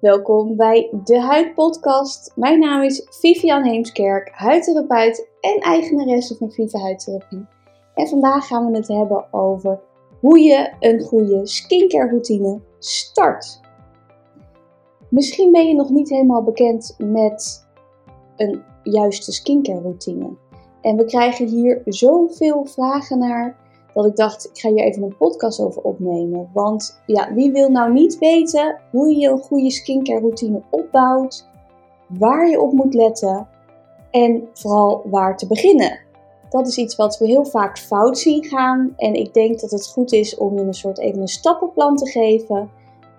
[0.00, 2.32] Welkom bij de Huidpodcast.
[2.34, 7.46] Mijn naam is Vivian Heemskerk, huidtherapeut en eigenaresse van Viva Huidtherapie.
[7.94, 9.80] En vandaag gaan we het hebben over
[10.20, 13.60] hoe je een goede skincare routine start.
[15.08, 17.68] Misschien ben je nog niet helemaal bekend met
[18.36, 20.36] een juiste skincare routine.
[20.80, 23.56] En we krijgen hier zoveel vragen naar
[23.94, 26.50] dat ik dacht, ik ga hier even een podcast over opnemen.
[26.52, 31.48] Want ja, wie wil nou niet weten hoe je een goede skincare routine opbouwt,
[32.08, 33.48] waar je op moet letten
[34.10, 36.00] en vooral waar te beginnen.
[36.50, 39.86] Dat is iets wat we heel vaak fout zien gaan en ik denk dat het
[39.86, 42.70] goed is om je een soort even een stappenplan te geven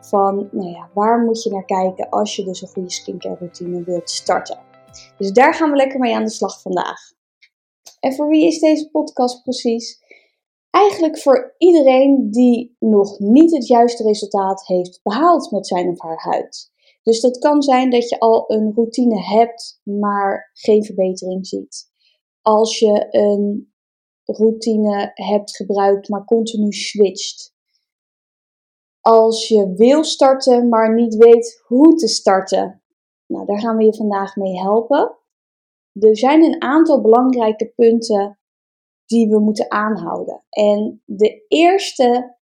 [0.02, 3.84] van, nou ja, waar moet je naar kijken als je dus een goede skincare routine
[3.84, 4.58] wilt starten.
[5.18, 7.00] Dus daar gaan we lekker mee aan de slag vandaag.
[8.00, 10.00] En voor wie is deze podcast precies?
[10.70, 16.22] Eigenlijk voor iedereen die nog niet het juiste resultaat heeft behaald met zijn of haar
[16.22, 16.72] huid.
[17.04, 21.92] Dus dat kan zijn dat je al een routine hebt, maar geen verbetering ziet.
[22.42, 23.74] Als je een
[24.26, 27.56] routine hebt gebruikt, maar continu switcht.
[29.02, 32.84] Als je wil starten, maar niet weet hoe te starten.
[33.26, 35.18] Nou, daar gaan we je vandaag mee helpen.
[35.94, 38.39] Er zijn een aantal belangrijke punten
[39.10, 40.44] die we moeten aanhouden.
[40.50, 42.38] En de eerste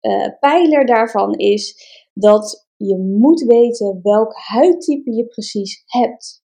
[0.00, 1.76] uh, pijler daarvan is
[2.12, 6.42] dat je moet weten welk huidtype je precies hebt.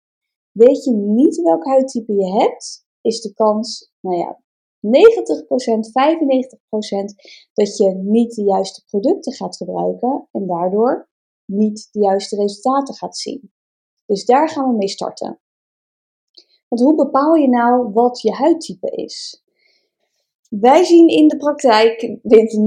[0.53, 4.41] Weet je niet welk huidtype je hebt, is de kans, nou ja,
[4.81, 4.91] 90%, 95%
[7.53, 11.09] dat je niet de juiste producten gaat gebruiken en daardoor
[11.45, 13.53] niet de juiste resultaten gaat zien.
[14.07, 15.41] Dus daar gaan we mee starten.
[16.69, 19.45] Want hoe bepaal je nou wat je huidtype is?
[20.61, 22.59] Wij zien in de praktijk dit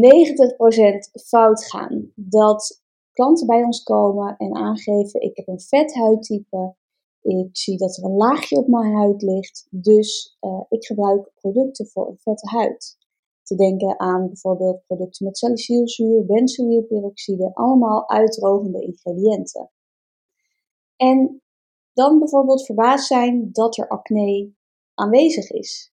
[1.19, 2.11] 90% fout gaan.
[2.15, 6.75] Dat klanten bij ons komen en aangeven: ik heb een vet huidtype.
[7.21, 11.87] Ik zie dat er een laagje op mijn huid ligt, dus uh, ik gebruik producten
[11.87, 12.97] voor een vette huid.
[13.43, 19.71] Te denken aan bijvoorbeeld producten met salicylzuur, benzoylperoxide, allemaal uitdrogende ingrediënten.
[20.95, 21.41] En
[21.93, 24.53] dan bijvoorbeeld verbaasd zijn dat er acne
[24.93, 25.93] aanwezig is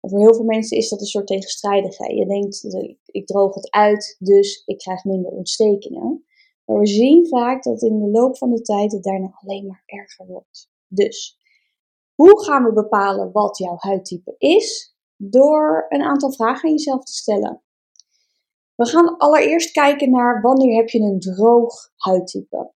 [0.00, 2.16] voor heel veel mensen is dat een soort tegenstrijdigheid.
[2.16, 2.64] Je denkt,
[3.06, 6.24] ik droog het uit, dus ik krijg minder ontstekingen.
[6.64, 9.82] Maar we zien vaak dat in de loop van de tijd het daarna alleen maar
[9.86, 10.70] erger wordt.
[10.88, 11.38] Dus,
[12.14, 14.96] hoe gaan we bepalen wat jouw huidtype is?
[15.16, 17.62] Door een aantal vragen aan jezelf te stellen.
[18.74, 22.72] We gaan allereerst kijken naar wanneer heb je een droog huidtype.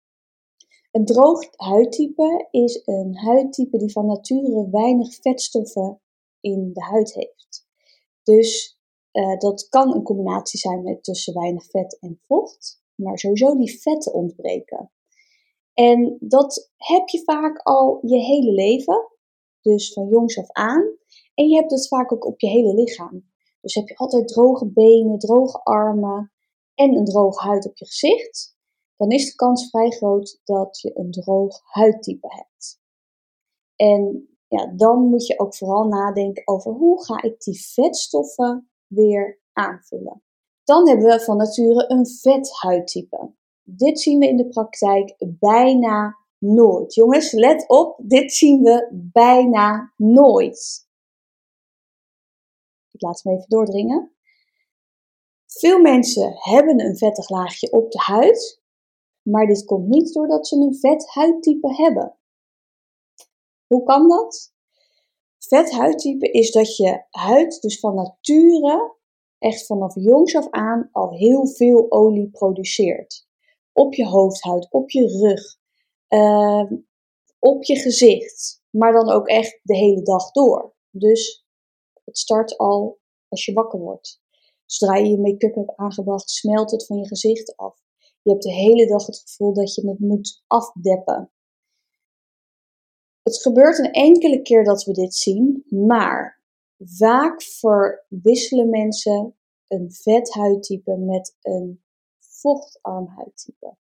[0.91, 6.01] Een droog huidtype is een huidtype die van nature weinig vetstoffen
[6.41, 7.67] in de huid heeft.
[8.23, 8.79] Dus
[9.11, 13.79] uh, dat kan een combinatie zijn met tussen weinig vet en vocht, maar sowieso die
[13.79, 14.91] vetten ontbreken.
[15.73, 19.11] En dat heb je vaak al je hele leven,
[19.61, 20.97] dus van jongs af aan.
[21.33, 23.29] En je hebt het vaak ook op je hele lichaam.
[23.61, 26.31] Dus heb je altijd droge benen, droge armen
[26.75, 28.55] en een droge huid op je gezicht,
[28.95, 32.79] dan is de kans vrij groot dat je een droog huidtype hebt.
[33.75, 39.39] En ja, dan moet je ook vooral nadenken over hoe ga ik die vetstoffen weer
[39.53, 40.23] aanvullen.
[40.63, 43.33] Dan hebben we van nature een vethuidtype.
[43.63, 46.93] Dit zien we in de praktijk bijna nooit.
[46.93, 50.87] Jongens, let op, dit zien we bijna nooit.
[52.91, 54.15] Ik laat hem even doordringen.
[55.45, 58.61] Veel mensen hebben een vettig laagje op de huid,
[59.21, 62.15] maar dit komt niet doordat ze een vet huidtype hebben.
[63.71, 64.53] Hoe kan dat?
[65.37, 68.95] Vet huidtype is dat je huid dus van nature
[69.37, 73.27] echt vanaf jongs af aan al heel veel olie produceert.
[73.71, 75.57] Op je hoofdhuid, op je rug,
[76.09, 76.71] uh,
[77.39, 80.75] op je gezicht, maar dan ook echt de hele dag door.
[80.89, 81.45] Dus
[82.03, 84.21] het start al als je wakker wordt.
[84.65, 87.79] Zodra je je make-up hebt aangebracht, smelt het van je gezicht af.
[88.21, 91.31] Je hebt de hele dag het gevoel dat je het moet afdeppen.
[93.23, 96.41] Het gebeurt een enkele keer dat we dit zien, maar
[96.77, 99.35] vaak verwisselen mensen
[99.67, 101.83] een vet huidtype met een
[102.19, 103.75] vochtarm huidtype.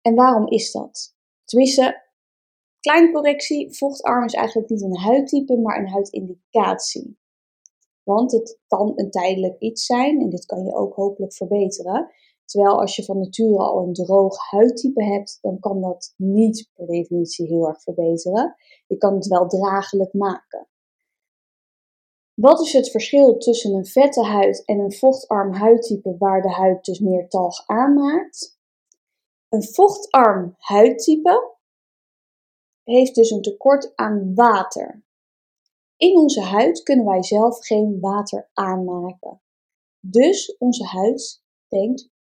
[0.00, 1.16] En waarom is dat?
[1.44, 2.02] Tenminste,
[2.80, 7.18] kleine correctie, vochtarm is eigenlijk niet een huidtype, maar een huidindicatie.
[8.02, 12.12] Want het kan een tijdelijk iets zijn en dit kan je ook hopelijk verbeteren.
[12.44, 16.86] Terwijl als je van nature al een droog huidtype hebt, dan kan dat niet per
[16.86, 18.54] definitie heel erg verbeteren.
[18.86, 20.68] Je kan het wel draaglijk maken.
[22.34, 26.84] Wat is het verschil tussen een vette huid en een vochtarm huidtype waar de huid
[26.84, 28.58] dus meer talg aanmaakt?
[29.48, 31.56] Een vochtarm huidtype
[32.82, 35.04] heeft dus een tekort aan water.
[35.96, 39.40] In onze huid kunnen wij zelf geen water aanmaken.
[40.00, 42.12] Dus onze huid denkt,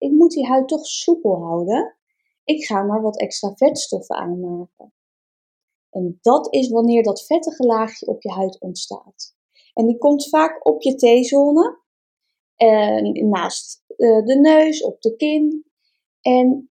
[0.00, 1.96] ik moet die huid toch soepel houden.
[2.44, 4.92] Ik ga maar wat extra vetstoffen aanmaken.
[5.90, 9.36] En dat is wanneer dat vettige laagje op je huid ontstaat.
[9.74, 11.78] En die komt vaak op je T-zone,
[13.28, 15.64] naast eh, de neus, op de kin.
[16.20, 16.70] En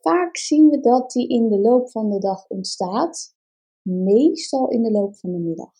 [0.00, 3.36] vaak zien we dat die in de loop van de dag ontstaat,
[3.82, 5.72] meestal in de loop van de middag.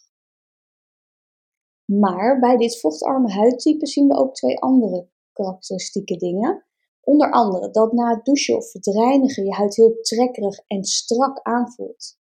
[1.84, 6.64] Maar bij dit vochtarme huidtype zien we ook twee andere karakteristieke dingen.
[7.00, 12.18] Onder andere dat na het douchen of het je huid heel trekkerig en strak aanvoelt.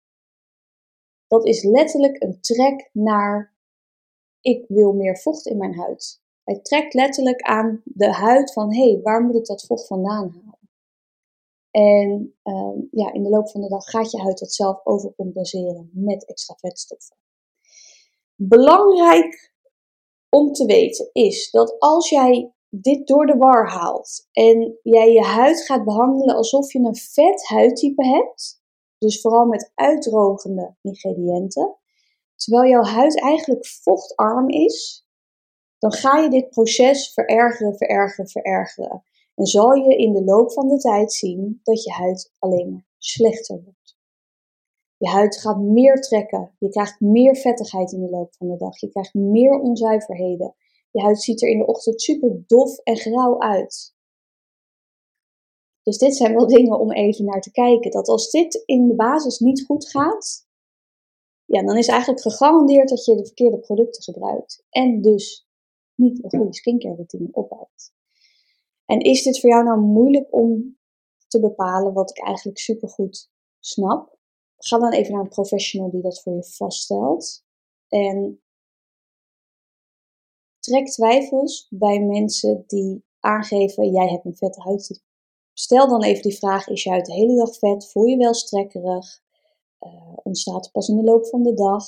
[1.28, 3.56] Dat is letterlijk een trek naar
[4.42, 6.22] ik wil meer vocht in mijn huid.
[6.44, 10.30] Hij trekt letterlijk aan de huid van hé, hey, waar moet ik dat vocht vandaan
[10.30, 10.70] halen?
[11.72, 15.90] En ehm, ja, in de loop van de dag gaat je huid dat zelf overcompenseren
[15.94, 17.18] met extra vetstoffen.
[18.36, 19.54] Belangrijk
[20.30, 25.22] om te weten is dat als jij dit door de war haalt en jij je
[25.22, 28.62] huid gaat behandelen alsof je een vet huidtype hebt,
[28.98, 31.76] dus vooral met uitdrogende ingrediënten,
[32.36, 35.08] terwijl jouw huid eigenlijk vochtarm is,
[35.78, 39.04] dan ga je dit proces verergeren, verergeren, verergeren.
[39.36, 42.86] En zal je in de loop van de tijd zien dat je huid alleen maar
[42.98, 43.98] slechter wordt.
[44.98, 46.56] Je huid gaat meer trekken.
[46.60, 48.80] Je krijgt meer vettigheid in de loop van de dag.
[48.80, 50.56] Je krijgt meer onzuiverheden.
[50.94, 53.96] Je huid ziet er in de ochtend super dof en grauw uit.
[55.82, 57.92] Dus dit zijn wel dingen om even naar te kijken.
[57.92, 60.48] Dat als dit in de basis niet goed gaat,
[61.46, 64.66] ja, dan is eigenlijk gegarandeerd dat je de verkeerde producten gebruikt.
[64.70, 65.48] En dus
[65.96, 67.94] niet een goede skincare routine opbouwt.
[68.86, 70.78] En is dit voor jou nou moeilijk om
[71.28, 74.18] te bepalen wat ik eigenlijk super goed snap?
[74.58, 77.46] Ga dan even naar een professional die dat voor je vaststelt.
[77.88, 78.43] En
[80.64, 85.04] trek twijfels bij mensen die aangeven: jij hebt een vette huid.
[85.54, 87.92] Stel dan even die vraag: is je huid de hele dag vet?
[87.92, 89.22] Voel je wel strekkerig?
[89.80, 91.86] Uh, ontstaat het pas in de loop van de dag?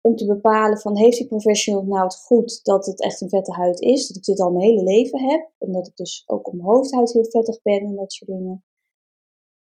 [0.00, 3.52] Om te bepalen van heeft die professional nou het goed dat het echt een vette
[3.52, 6.46] huid is, dat ik dit al mijn hele leven heb en dat ik dus ook
[6.46, 8.64] op mijn hoofdhuid heel vettig ben en dat soort dingen.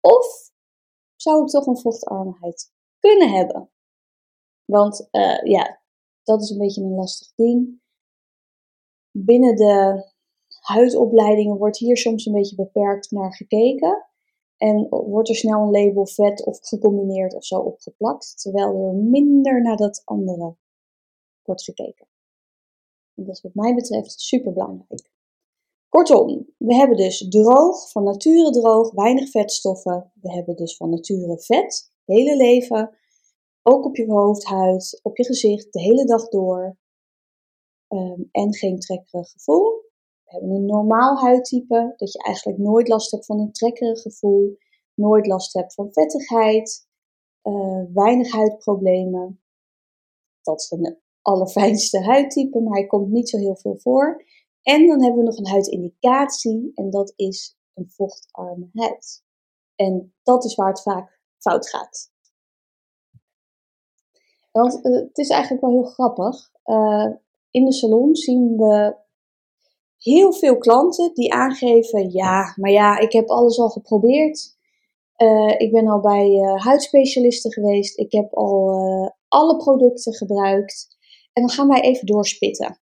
[0.02, 0.52] Of
[1.16, 3.70] zou ik toch een vochtarmheid kunnen hebben?
[4.66, 5.82] Want uh, ja,
[6.24, 7.82] dat is een beetje een lastig ding.
[9.16, 10.06] Binnen de
[10.60, 14.08] huidopleidingen wordt hier soms een beetje beperkt naar gekeken.
[14.58, 19.62] En wordt er snel een label vet of gecombineerd of zo opgeplakt, terwijl er minder
[19.62, 20.56] naar dat andere
[21.44, 22.08] wordt gekeken.
[23.16, 25.12] En dat is wat mij betreft super belangrijk.
[25.90, 30.12] Kortom, we hebben dus droog, van nature droog, weinig vetstoffen.
[30.22, 32.98] We hebben dus van nature vet, hele leven.
[33.64, 36.78] Ook op je hoofdhuid, op je gezicht, de hele dag door.
[37.94, 39.72] Ehm, en geen trekkerig gevoel.
[40.24, 44.58] We hebben een normaal huidtype, dat je eigenlijk nooit last hebt van een trekkerig gevoel.
[44.94, 46.88] Nooit last hebt van vettigheid.
[47.44, 49.42] Uh, weinig huidproblemen.
[50.42, 54.26] Dat is een allerfijnste huidtype, maar hij komt niet zo heel veel voor.
[54.62, 59.24] En dan hebben we nog een huidindicatie en dat is een vochtarme huid.
[59.76, 62.12] En dat is waar het vaak fout gaat.
[64.52, 66.52] Want uh, het is eigenlijk wel heel grappig.
[66.66, 67.08] Uh,
[67.54, 68.96] in de salon zien we
[69.98, 74.58] heel veel klanten die aangeven: ja, maar ja, ik heb alles al geprobeerd.
[75.18, 77.98] Uh, ik ben al bij huidspecialisten geweest.
[77.98, 80.98] Ik heb al alle producten gebruikt.
[81.34, 82.82] En dan gaan wij even doorspitten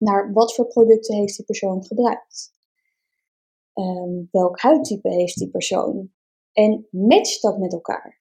[0.00, 2.54] naar wat voor producten heeft die persoon gebruikt.
[3.74, 6.12] Um, welk huidtype heeft die persoon?
[6.52, 8.20] En matcht dat met elkaar?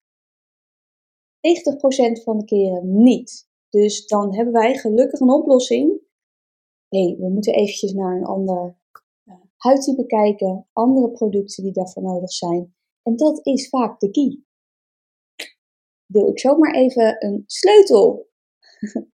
[2.19, 3.48] 90% van de keren niet.
[3.69, 6.01] Dus dan hebben wij gelukkig een oplossing.
[6.87, 8.77] Hé, hey, we moeten eventjes naar een ander
[9.25, 12.75] uh, huidtype kijken, andere producten die daarvoor nodig zijn.
[13.03, 14.43] En dat is vaak de key.
[16.05, 18.29] Wil ik zomaar even een sleutel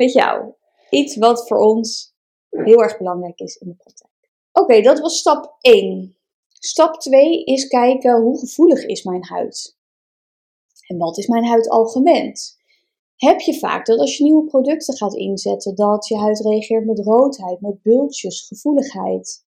[0.00, 0.54] met jou
[0.90, 2.14] iets wat voor ons
[2.50, 4.30] heel erg belangrijk is in de praktijk.
[4.52, 6.16] Oké, dat was stap 1.
[6.48, 9.78] Stap 2 is kijken hoe gevoelig is mijn huid.
[10.86, 11.86] En wat is mijn huid al?
[13.16, 16.98] Heb je vaak dat als je nieuwe producten gaat inzetten, dat je huid reageert met
[16.98, 19.44] roodheid, met bultjes, gevoeligheid?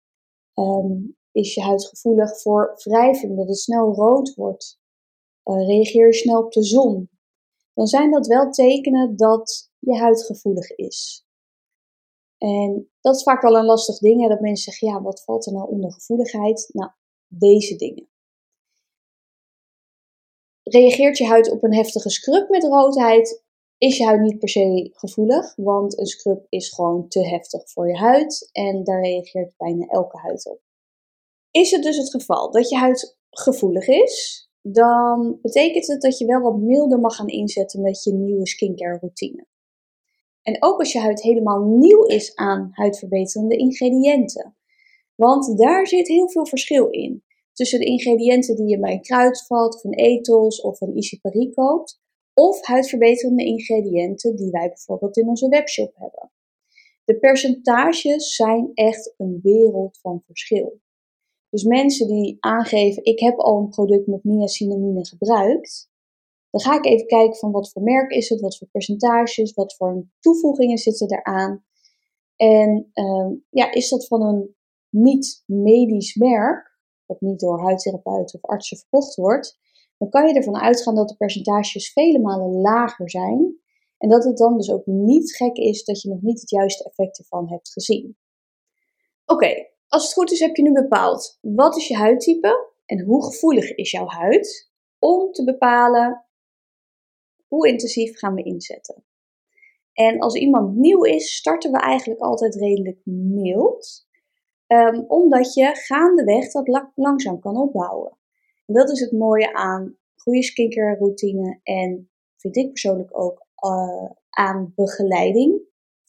[0.54, 4.80] Um, is je huid gevoelig voor wrijving, dat het snel rood wordt?
[5.44, 7.10] Uh, reageer je snel op de zon?
[7.74, 11.26] Dan zijn dat wel tekenen dat je huid gevoelig is.
[12.38, 15.46] En dat is vaak wel een lastig ding, hè, dat mensen zeggen, ja, wat valt
[15.46, 16.68] er nou onder gevoeligheid?
[16.72, 16.90] Nou,
[17.26, 18.08] deze dingen.
[20.62, 23.41] Reageert je huid op een heftige scrub met roodheid,
[23.82, 27.88] is je huid niet per se gevoelig, want een scrub is gewoon te heftig voor
[27.88, 30.60] je huid en daar reageert bijna elke huid op.
[31.50, 36.26] Is het dus het geval dat je huid gevoelig is, dan betekent het dat je
[36.26, 39.46] wel wat milder mag gaan inzetten met je nieuwe skincare routine.
[40.42, 44.56] En ook als je huid helemaal nieuw is aan huidverbeterende ingrediënten.
[45.14, 47.24] Want daar zit heel veel verschil in.
[47.52, 51.54] Tussen de ingrediënten die je bij een kruidvat of een ethos of een Easy Paris
[51.54, 52.00] koopt.
[52.34, 56.30] Of huidverbeterende ingrediënten die wij bijvoorbeeld in onze webshop hebben.
[57.04, 60.80] De percentages zijn echt een wereld van verschil.
[61.48, 65.90] Dus mensen die aangeven, ik heb al een product met niacinamide gebruikt,
[66.50, 69.76] dan ga ik even kijken van wat voor merk is het, wat voor percentages, wat
[69.76, 71.64] voor toevoegingen zitten eraan.
[72.36, 74.56] En uh, ja, is dat van een
[74.88, 79.58] niet-medisch merk, wat niet door huidtherapeuten of artsen verkocht wordt,
[80.02, 83.56] dan kan je ervan uitgaan dat de percentages vele malen lager zijn.
[83.98, 86.84] En dat het dan dus ook niet gek is dat je nog niet het juiste
[86.84, 88.16] effect ervan hebt gezien.
[89.26, 93.24] Oké, als het goed is heb je nu bepaald wat is je huidtype en hoe
[93.24, 96.26] gevoelig is jouw huid om te bepalen
[97.46, 99.04] hoe intensief gaan we inzetten.
[99.92, 104.06] En als iemand nieuw is, starten we eigenlijk altijd redelijk mild,
[104.66, 108.20] um, omdat je gaandeweg dat langzaam kan opbouwen.
[108.72, 114.72] Dat is het mooie aan goede skincare routine en vind ik persoonlijk ook uh, aan
[114.74, 115.60] begeleiding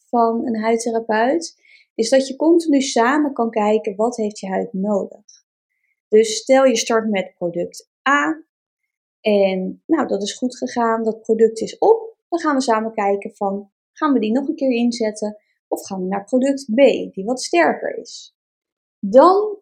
[0.10, 1.62] van een huidtherapeut,
[1.96, 5.24] is dat je continu samen kan kijken wat heeft je huid nodig.
[6.08, 8.44] Dus stel je start met product A
[9.22, 12.18] en nou, dat is goed gegaan, dat product is op.
[12.30, 16.02] Dan gaan we samen kijken van, gaan we die nog een keer inzetten of gaan
[16.02, 16.78] we naar product B,
[17.14, 18.36] die wat sterker is.
[19.00, 19.58] Dan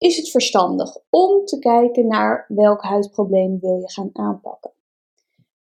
[0.00, 4.72] is het verstandig om te kijken naar welk huidprobleem wil je gaan aanpakken.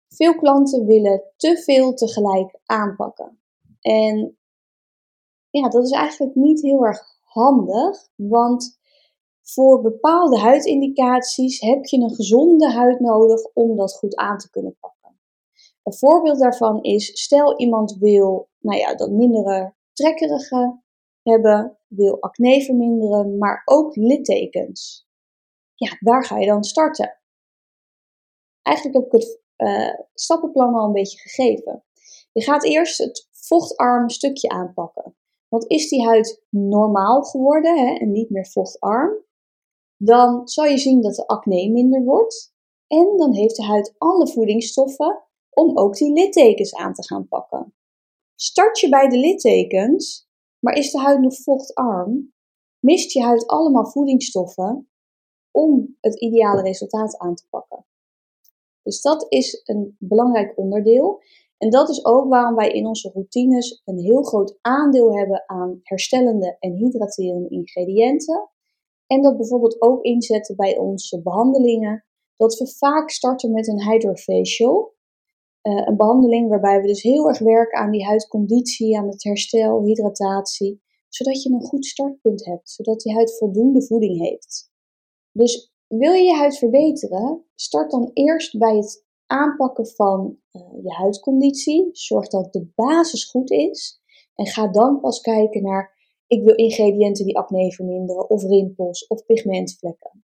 [0.07, 3.39] Veel klanten willen te veel tegelijk aanpakken.
[3.81, 4.37] En
[5.49, 8.79] ja, dat is eigenlijk niet heel erg handig, want
[9.41, 14.77] voor bepaalde huidindicaties heb je een gezonde huid nodig om dat goed aan te kunnen
[14.79, 15.19] pakken.
[15.83, 20.83] Een voorbeeld daarvan is, stel iemand wil nou ja, dat mindere trekkerige
[21.29, 25.07] hebben, wil acne verminderen, maar ook littekens.
[25.73, 27.19] Ja, waar ga je dan starten?
[28.61, 31.83] Eigenlijk heb ik het uh, stappenplan al een beetje gegeven.
[32.31, 35.15] Je gaat eerst het vochtarm stukje aanpakken.
[35.47, 39.25] Want is die huid normaal geworden hè, en niet meer vochtarm,
[39.97, 42.53] dan zal je zien dat de acne minder wordt.
[42.87, 47.73] En dan heeft de huid alle voedingsstoffen om ook die littekens aan te gaan pakken.
[48.35, 50.24] Start je bij de littekens,
[50.65, 52.33] maar is de huid nog vochtarm,
[52.79, 54.89] mist je huid allemaal voedingsstoffen
[55.51, 57.85] om het ideale resultaat aan te pakken.
[58.81, 61.21] Dus dat is een belangrijk onderdeel.
[61.57, 65.79] En dat is ook waarom wij in onze routines een heel groot aandeel hebben aan
[65.83, 68.49] herstellende en hydraterende ingrediënten.
[69.07, 72.05] En dat bijvoorbeeld ook inzetten bij onze behandelingen.
[72.35, 74.94] Dat we vaak starten met een hydrofacial.
[75.67, 79.83] Uh, een behandeling waarbij we dus heel erg werken aan die huidconditie, aan het herstel,
[79.83, 80.83] hydratatie.
[81.09, 84.71] Zodat je een goed startpunt hebt, zodat die huid voldoende voeding heeft.
[85.31, 90.93] Dus wil je je huid verbeteren, start dan eerst bij het aanpakken van uh, je
[90.93, 91.89] huidconditie.
[91.91, 94.01] Zorg dat de basis goed is.
[94.35, 95.93] En ga dan pas kijken naar
[96.27, 100.23] ik wil ingrediënten die acne verminderen, of rimpels, of pigmentvlekken.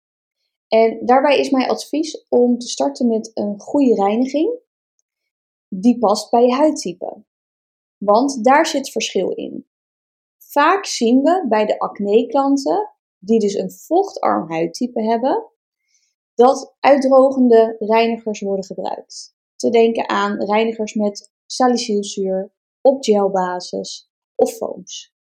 [0.67, 4.63] En daarbij is mijn advies om te starten met een goede reiniging
[5.69, 7.23] die past bij je huidtype.
[7.97, 9.67] Want daar zit verschil in.
[10.37, 15.51] Vaak zien we bij de acne-klanten, die dus een vochtarm huidtype hebben,
[16.33, 19.35] dat uitdrogende reinigers worden gebruikt.
[19.55, 25.13] Te denken aan reinigers met salicylzuur, op gelbasis of foams.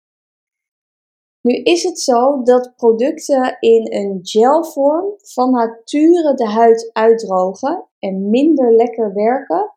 [1.40, 8.30] Nu is het zo dat producten in een gelvorm van nature de huid uitdrogen en
[8.30, 9.73] minder lekker werken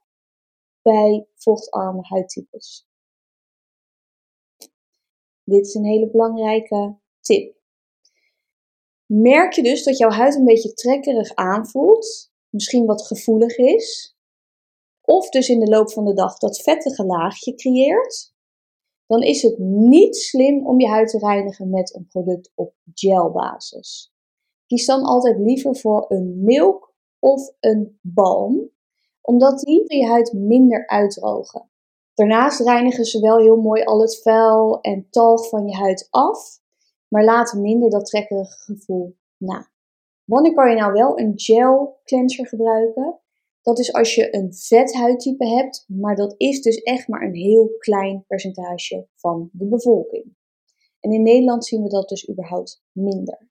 [0.88, 2.88] bij vochtarme huidtypes.
[5.44, 7.56] Dit is een hele belangrijke tip.
[9.06, 14.18] Merk je dus dat jouw huid een beetje trekkerig aanvoelt, misschien wat gevoelig is,
[15.02, 18.34] of dus in de loop van de dag dat vettige laagje creëert,
[19.06, 24.14] dan is het niet slim om je huid te reinigen met een product op gelbasis.
[24.66, 28.72] Kies dan altijd liever voor een milk of een balm,
[29.30, 31.70] omdat die je huid minder uitdrogen.
[32.14, 36.60] Daarnaast reinigen ze wel heel mooi al het vuil en talg van je huid af,
[37.08, 39.72] maar laten minder dat trekkerige gevoel na.
[40.24, 43.20] Wanneer kan je nou wel een gel cleanser gebruiken?
[43.62, 47.36] Dat is als je een vet huidtype hebt, maar dat is dus echt maar een
[47.36, 50.36] heel klein percentage van de bevolking.
[51.00, 53.50] En in Nederland zien we dat dus überhaupt minder.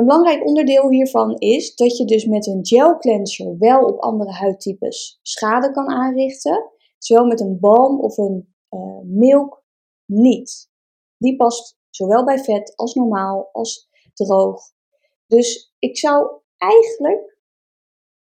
[0.00, 4.30] Een belangrijk onderdeel hiervan is dat je dus met een gel cleanser wel op andere
[4.30, 9.64] huidtypes schade kan aanrichten, zowel met een balm of een uh, milk
[10.04, 10.70] niet.
[11.16, 14.62] Die past zowel bij vet als normaal als droog.
[15.26, 17.38] Dus ik zou eigenlijk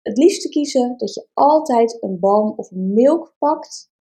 [0.01, 3.91] het liefste kiezen dat je altijd een balm of een milk pakt,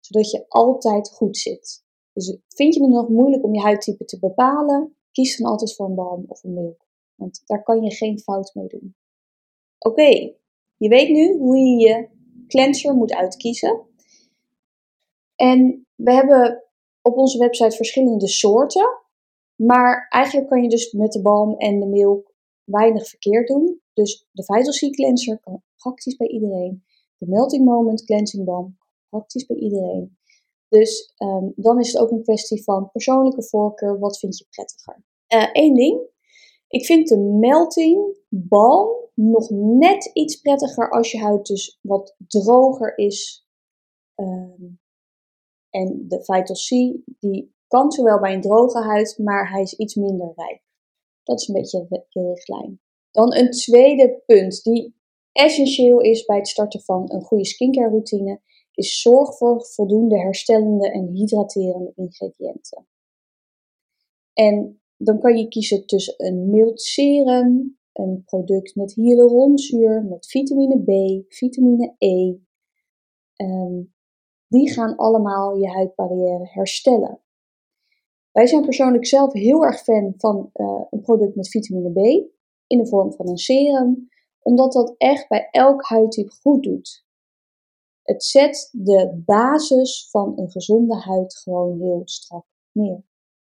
[0.00, 1.84] zodat je altijd goed zit.
[2.12, 5.86] Dus vind je het nog moeilijk om je huidtype te bepalen, kies dan altijd voor
[5.86, 6.82] een balm of een milk.
[7.14, 8.94] Want daar kan je geen fout mee doen.
[9.78, 10.32] Oké,
[10.76, 12.08] je weet nu hoe je je
[12.46, 13.86] cleanser moet uitkiezen.
[15.34, 16.64] En we hebben
[17.02, 19.02] op onze website verschillende soorten.
[19.54, 22.32] Maar eigenlijk kan je dus met de balm en de milk
[22.64, 23.80] weinig verkeerd doen.
[23.92, 26.84] Dus de Vital Cleanser kan praktisch bij iedereen.
[27.18, 28.78] De Melting Moment Cleansing Balm
[29.08, 30.18] praktisch bij iedereen.
[30.68, 33.98] Dus um, dan is het ook een kwestie van persoonlijke voorkeur.
[33.98, 35.04] Wat vind je prettiger?
[35.52, 36.00] Eén uh, ding.
[36.68, 42.98] Ik vind de Melting Balm nog net iets prettiger als je huid dus wat droger
[42.98, 43.48] is.
[44.14, 44.80] Um,
[45.70, 46.68] en de Vital C,
[47.20, 50.62] die kan zowel bij een droge huid, maar hij is iets minder rijk.
[51.22, 52.80] Dat is een beetje de richtlijn.
[53.10, 54.94] Dan een tweede punt die
[55.32, 58.40] essentieel is bij het starten van een goede skincare routine,
[58.72, 62.86] is zorg voor voldoende herstellende en hydraterende ingrediënten.
[64.32, 70.82] En dan kan je kiezen tussen een mild serum, een product met hyaluronzuur, met vitamine
[70.82, 72.36] B, vitamine E.
[73.36, 73.94] Um,
[74.48, 77.20] die gaan allemaal je huidbarrière herstellen.
[78.32, 82.30] Wij zijn persoonlijk zelf heel erg fan van uh, een product met vitamine B
[82.66, 84.08] in de vorm van een serum,
[84.42, 87.04] omdat dat echt bij elk huidtype goed doet.
[88.02, 93.04] Het zet de basis van een gezonde huid gewoon heel strak neer.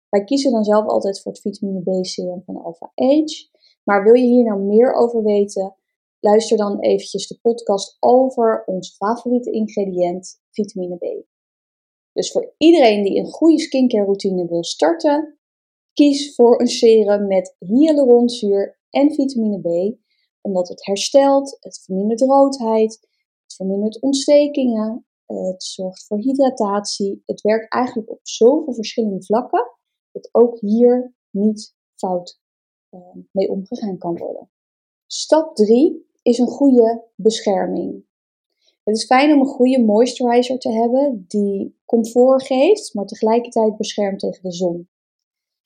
[0.08, 3.48] Wij kiezen dan zelf altijd voor het vitamine B serum van Alpha Age.
[3.84, 5.76] Maar wil je hier nou meer over weten?
[6.20, 11.26] Luister dan eventjes de podcast over ons favoriete ingrediënt, vitamine B.
[12.12, 15.38] Dus voor iedereen die een goede skincare routine wil starten,
[15.92, 19.98] kies voor een serum met hyaluronzuur en vitamine B,
[20.40, 22.98] omdat het herstelt, het vermindert roodheid,
[23.42, 27.22] het vermindert ontstekingen, het zorgt voor hydratatie.
[27.26, 29.75] Het werkt eigenlijk op zoveel verschillende vlakken
[30.16, 32.40] dat ook hier niet fout
[32.90, 33.00] uh,
[33.30, 34.50] mee omgegaan kan worden.
[35.06, 38.04] Stap 3 is een goede bescherming.
[38.84, 44.18] Het is fijn om een goede moisturizer te hebben die comfort geeft, maar tegelijkertijd beschermt
[44.18, 44.88] tegen de zon.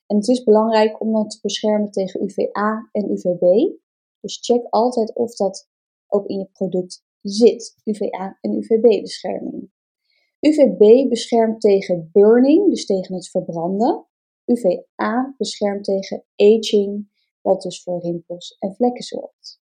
[0.06, 3.72] En het is belangrijk om dan te beschermen tegen UVA en UVB.
[4.20, 5.68] Dus check altijd of dat
[6.06, 9.70] ook in je product zit, UVA en UVB-bescherming.
[10.40, 14.06] UVB beschermt tegen burning, dus tegen het verbranden.
[14.50, 17.10] UVA beschermt tegen aging,
[17.40, 19.60] wat dus voor rimpels en vlekken zorgt.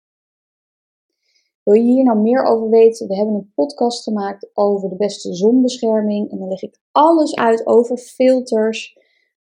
[1.63, 3.07] Wil je hier nou meer over weten?
[3.07, 6.31] We hebben een podcast gemaakt over de beste zonbescherming.
[6.31, 8.97] En dan leg ik alles uit over filters,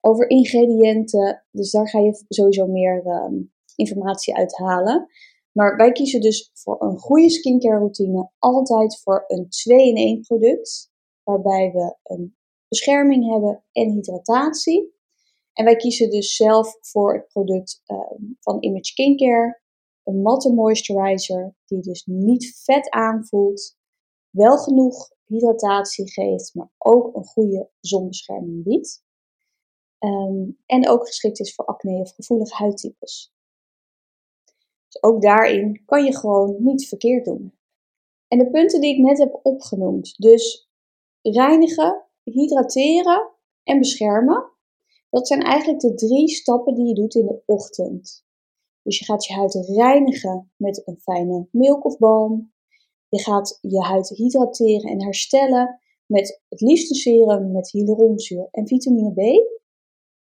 [0.02, 1.46] over ingrediënten.
[1.52, 5.08] Dus daar ga je sowieso meer um, informatie uithalen.
[5.52, 10.92] Maar wij kiezen dus voor een goede skincare routine altijd voor een 2-in-1 product.
[11.24, 12.36] Waarbij we een
[12.68, 14.95] bescherming hebben en hydratatie.
[15.56, 19.62] En wij kiezen dus zelf voor het product um, van Image Skincare
[20.04, 23.78] een matte moisturizer die dus niet vet aanvoelt,
[24.30, 29.04] wel genoeg hydratatie geeft, maar ook een goede zonbescherming biedt.
[30.00, 33.34] Um, en ook geschikt is voor acne of gevoelige huidtypes.
[34.88, 37.58] Dus ook daarin kan je gewoon niet verkeerd doen.
[38.28, 40.70] En de punten die ik net heb opgenoemd, dus
[41.22, 43.32] reinigen, hydrateren
[43.64, 44.55] en beschermen,
[45.10, 48.26] dat zijn eigenlijk de drie stappen die je doet in de ochtend.
[48.82, 52.54] Dus je gaat je huid reinigen met een fijne milk of balm.
[53.10, 59.14] Je gaat je huid hydrateren en herstellen met het liefste serum met hyaluronzuur en vitamine
[59.14, 59.20] B.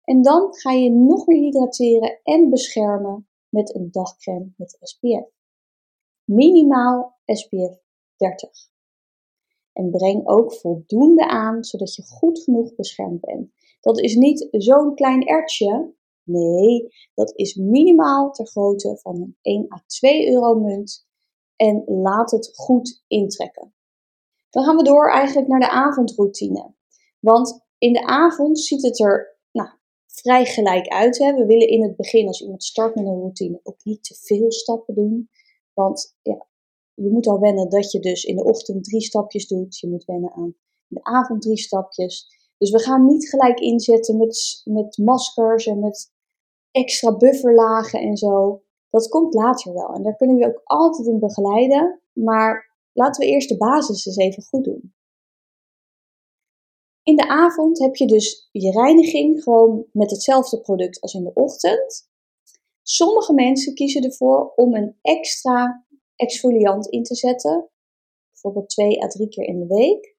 [0.05, 5.31] En dan ga je nog meer hydrateren en beschermen met een dagcreme met SPF.
[6.25, 7.81] Minimaal SPF
[8.17, 8.51] 30.
[9.73, 13.51] En breng ook voldoende aan zodat je goed genoeg beschermd bent.
[13.81, 15.97] Dat is niet zo'n klein ertje,
[16.29, 21.07] Nee, dat is minimaal ter grootte van een 1 à 2 euro munt
[21.57, 23.75] en laat het goed intrekken.
[24.51, 26.75] Dan gaan we door eigenlijk naar de avondroutine.
[27.21, 29.69] Want in de avond ziet het er nou,
[30.07, 31.19] vrij gelijk uit.
[31.19, 31.35] Hè?
[31.35, 34.53] We willen in het begin, als iemand start met een routine, ook niet te veel
[34.53, 35.31] stappen doen.
[35.73, 36.47] Want ja,
[36.95, 39.79] je moet al wennen dat je dus in de ochtend drie stapjes doet.
[39.79, 40.55] Je moet wennen aan
[40.87, 42.37] de avond drie stapjes.
[42.59, 46.13] Dus we gaan niet gelijk inzetten met, met maskers en met
[46.71, 48.63] extra bufferlagen en zo.
[48.91, 49.95] Dat komt later wel.
[49.95, 52.01] En daar kunnen we ook altijd in begeleiden.
[52.13, 54.95] Maar laten we eerst de basis eens even goed doen.
[57.03, 61.35] In de avond heb je dus je reiniging gewoon met hetzelfde product als in de
[61.35, 62.09] ochtend.
[62.83, 67.71] Sommige mensen kiezen ervoor om een extra exfoliant in te zetten,
[68.31, 70.17] bijvoorbeeld twee à drie keer in de week,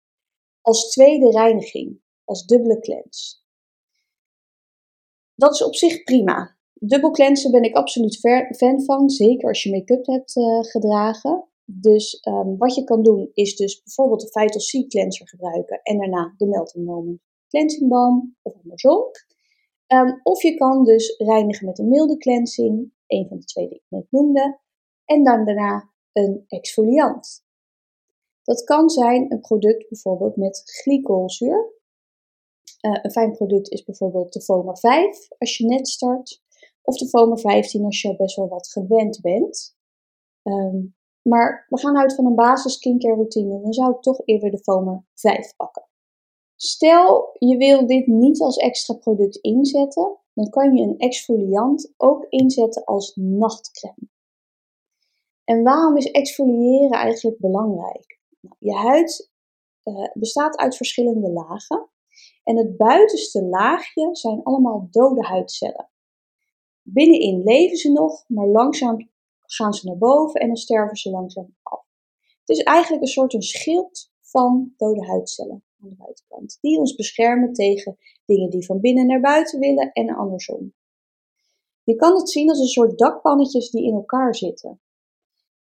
[0.62, 3.38] als tweede reiniging, als dubbele cleanse.
[5.36, 6.58] Dat is op zich prima.
[6.74, 8.20] Dubbel cleansen ben ik absoluut
[8.58, 11.48] fan van, zeker als je make-up hebt uh, gedragen.
[11.65, 15.98] Dus um, wat je kan doen is dus bijvoorbeeld de Vital C cleanser gebruiken en
[15.98, 19.04] daarna de Melting Moment cleansing balm of andersom.
[19.88, 23.78] Um, of je kan dus reinigen met een milde cleansing, een van de twee die
[23.78, 24.60] ik net noemde,
[25.06, 27.44] en dan daarna een exfoliant.
[28.44, 31.79] Dat kan zijn een product bijvoorbeeld met glycolzuur.
[32.82, 36.42] Uh, een fijn product is bijvoorbeeld de Foma 5 als je net start.
[36.82, 39.78] Of de Foma 15 als je al best wel wat gewend bent.
[40.44, 43.62] Um, maar we gaan uit van een basis skincare routine.
[43.62, 45.88] Dan zou ik toch eerder de Foamer 5 pakken.
[46.56, 52.26] Stel je wil dit niet als extra product inzetten, dan kan je een exfoliant ook
[52.30, 54.10] inzetten als nachtcreme.
[55.44, 58.20] En waarom is exfoliëren eigenlijk belangrijk?
[58.40, 59.32] Nou, je huid
[59.84, 61.90] uh, bestaat uit verschillende lagen.
[62.50, 65.90] En het buitenste laagje zijn allemaal dode huidcellen.
[66.82, 69.10] Binnenin leven ze nog, maar langzaam
[69.40, 71.86] gaan ze naar boven en dan sterven ze langzaam af.
[72.40, 76.96] Het is eigenlijk een soort een schild van dode huidcellen aan de buitenkant, die ons
[76.96, 80.74] beschermen tegen dingen die van binnen naar buiten willen en andersom.
[81.84, 84.82] Je kan het zien als een soort dakpannetjes die in elkaar zitten.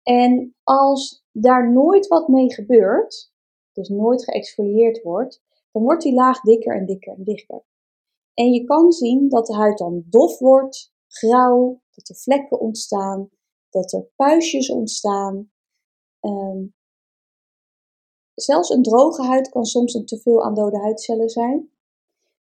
[0.03, 3.33] En als daar nooit wat mee gebeurt,
[3.73, 7.64] dus nooit geëxfolieerd wordt, dan wordt die laag dikker en dikker en dikker.
[8.35, 13.30] En je kan zien dat de huid dan dof wordt, grauw, dat er vlekken ontstaan,
[13.70, 15.50] dat er puistjes ontstaan.
[16.20, 16.64] Ehm,
[18.35, 21.70] zelfs een droge huid kan soms een teveel aan dode huidcellen zijn.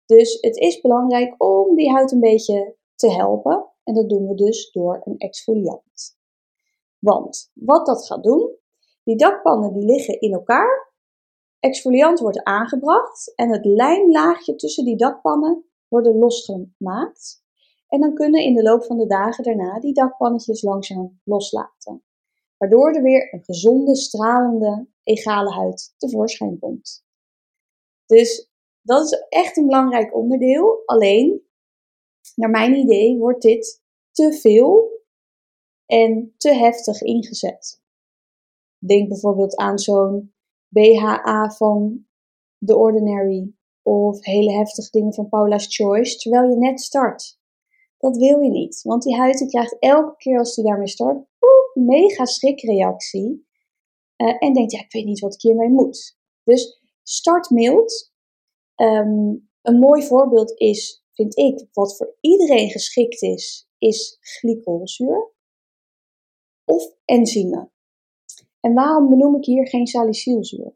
[0.07, 3.69] Dus het is belangrijk om die huid een beetje te helpen.
[3.85, 6.19] En dat doen we dus door een exfoliant.
[6.99, 8.57] Want wat dat gaat doen,
[9.05, 10.94] die dakpannen die liggen in elkaar.
[11.65, 17.43] Exfoliant wordt aangebracht en het lijmlaagje tussen die dakpannen worden losgemaakt.
[17.89, 22.05] En dan kunnen in de loop van de dagen daarna die dakpannetjes langzaam loslaten.
[22.57, 27.05] Waardoor er weer een gezonde, stralende, egale huid tevoorschijn komt.
[28.07, 28.51] Dus
[28.83, 30.83] dat is echt een belangrijk onderdeel.
[30.87, 31.43] Alleen,
[32.35, 35.03] naar mijn idee, wordt dit te veel
[35.87, 37.83] en te heftig ingezet.
[38.79, 40.34] Denk bijvoorbeeld aan zo'n
[40.75, 42.07] BHA van
[42.65, 47.39] The Ordinary of hele heftige dingen van Paula's Choice, terwijl je net start.
[47.99, 51.17] Dat wil je niet, want die huid die krijgt elke keer als hij daarmee start,
[51.75, 53.47] een mega schrikreactie.
[54.17, 56.19] Uh, en denkt, ja, ik weet niet wat ik hiermee moet.
[56.43, 58.13] Dus start mild.
[58.75, 65.33] Ehm, een mooi voorbeeld is, vind ik, wat voor iedereen geschikt is, is glycolzuur
[66.65, 67.74] of enzymen.
[68.65, 70.75] En waarom benoem ik hier geen salicylzuur?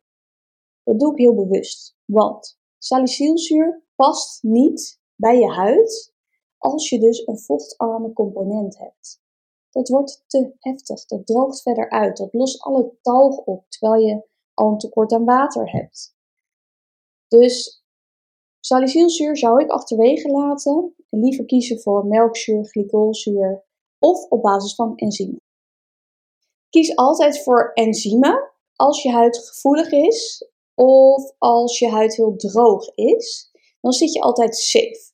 [0.82, 6.14] Dat doe ik heel bewust, want salicylzuur past niet bij je huid
[6.58, 9.22] als je dus een vochtarme component hebt.
[9.70, 14.22] Dat wordt te heftig, dat droogt verder uit, dat lost alle talg op terwijl je
[14.54, 16.16] al een tekort aan water hebt.
[17.28, 17.84] Dus
[18.60, 23.64] salicylzuur zou ik achterwege laten en liever kiezen voor melkzuur, glycolzuur
[23.98, 25.46] of op basis van enzymen.
[26.70, 32.94] Kies altijd voor enzymen als je huid gevoelig is of als je huid heel droog
[32.94, 33.50] is.
[33.80, 35.12] Dan zit je altijd safe.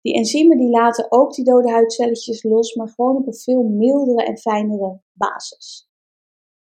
[0.00, 4.24] Die enzymen die laten ook die dode huidcelletjes los, maar gewoon op een veel mildere
[4.24, 5.90] en fijnere basis.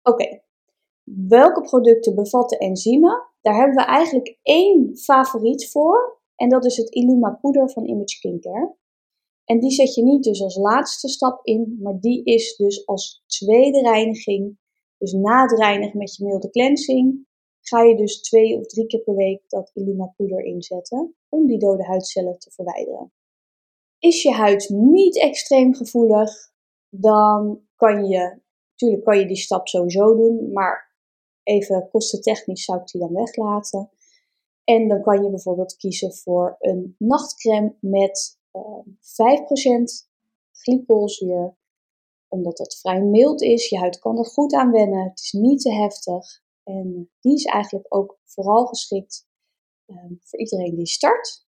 [0.02, 0.42] Oké,
[1.04, 3.28] welke producten bevatten enzymen?
[3.40, 8.08] Daar hebben we eigenlijk één favoriet voor en dat is het Illuma poeder van Image
[8.08, 8.74] Skincare.
[9.44, 13.22] En die zet je niet dus als laatste stap in, maar die is dus als
[13.26, 14.58] tweede reiniging.
[14.98, 17.26] Dus na het reinigen met je milde cleansing
[17.60, 21.58] ga je dus twee of drie keer per week dat Illuma poeder inzetten om die
[21.58, 23.12] dode huidcellen te verwijderen.
[23.98, 26.32] Is je huid niet extreem gevoelig,
[26.88, 30.94] dan kan je, natuurlijk kan je die stap sowieso doen, maar
[31.42, 33.90] even kostentechnisch zou ik die dan weglaten.
[34.64, 40.08] En dan kan je bijvoorbeeld kiezen voor een nachtcreme met 5%
[40.52, 41.56] glycolzuur,
[42.28, 43.68] omdat dat vrij mild is.
[43.68, 45.04] Je huid kan er goed aan wennen.
[45.04, 46.42] Het is niet te heftig.
[46.62, 49.26] En die is eigenlijk ook vooral geschikt
[49.86, 51.46] um, voor iedereen die start.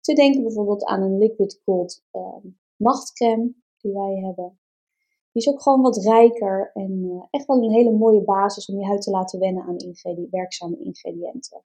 [0.00, 4.58] Te denken bijvoorbeeld aan een liquid gold um, nachtcreme die wij hebben.
[5.32, 8.78] Die is ook gewoon wat rijker en uh, echt wel een hele mooie basis om
[8.78, 11.62] je huid te laten wennen aan ingrediënten, werkzame ingrediënten.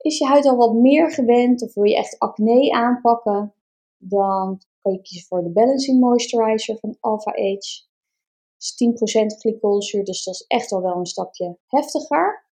[0.00, 3.54] Is je huid al wat meer gewend of wil je echt acne aanpakken,
[3.96, 7.88] dan kan je kiezen voor de Balancing Moisturizer van Alpha Age.
[8.58, 12.48] is 10% glycolzuur, dus dat is echt al wel een stapje heftiger.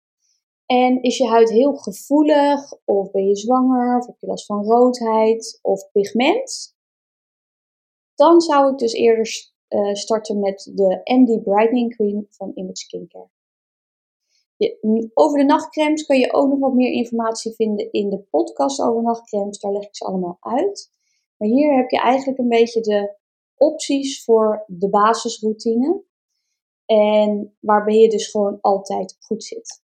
[0.66, 4.64] En is je huid heel gevoelig, of ben je zwanger, of heb je last van
[4.64, 6.76] roodheid of pigment,
[8.16, 13.30] dan zou ik dus eerder uh, starten met de MD Brightening Cream van Image Skincare.
[15.14, 19.02] Over de nachtcremes kan je ook nog wat meer informatie vinden in de podcast over
[19.02, 19.60] nachtcremes.
[19.60, 20.92] Daar leg ik ze allemaal uit.
[21.38, 23.18] Maar hier heb je eigenlijk een beetje de
[23.56, 26.04] opties voor de basisroutine.
[26.86, 29.82] En waarbij je dus gewoon altijd goed zit.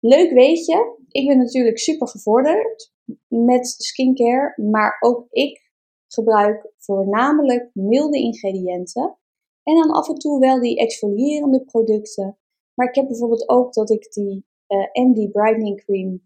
[0.00, 2.92] Leuk weet je, ik ben natuurlijk super gevorderd
[3.28, 5.60] met skincare, maar ook ik
[6.06, 9.18] gebruik voornamelijk milde ingrediënten.
[9.62, 12.38] En dan af en toe wel die exfolierende producten.
[12.78, 16.22] Maar ik heb bijvoorbeeld ook dat ik die eh, MD Brightening Cream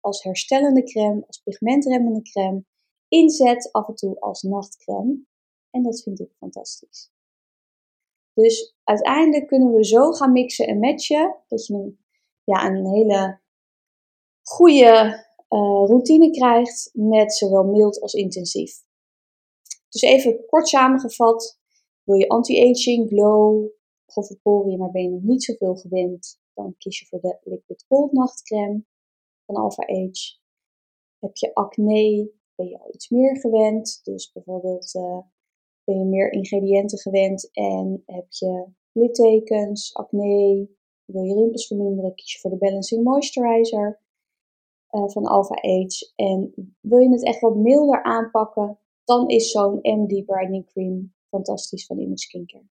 [0.00, 2.64] als herstellende crème, als pigmentremmende crème,
[3.08, 5.26] inzet af en toe als nachtcrème.
[5.70, 7.10] En dat vind ik fantastisch.
[8.32, 11.98] Dus uiteindelijk kunnen we zo gaan mixen en matchen dat je een,
[12.44, 13.40] ja, een hele
[14.42, 18.74] goede uh, routine krijgt met zowel mild als intensief.
[19.88, 21.58] Dus even kort samengevat,
[22.02, 23.68] wil je anti-aging, glow,
[24.06, 27.84] grove poriën, maar ben je nog niet zoveel gewend, dan kies je voor de Liquid
[27.88, 28.84] Gold Nachtcreme
[29.46, 30.38] van Alpha Age.
[31.18, 34.00] Heb je acne, ben je al iets meer gewend.
[34.02, 35.18] Dus bijvoorbeeld uh,
[35.84, 40.68] ben je meer ingrediënten gewend en heb je littekens, acne,
[41.04, 44.00] wil je rimpels verminderen, kies je voor de Balancing Moisturizer
[44.90, 46.12] uh, van Alpha Age.
[46.14, 51.86] En wil je het echt wat milder aanpakken, dan is zo'n MD Brightening Cream fantastisch
[51.86, 52.68] van Image Skincare.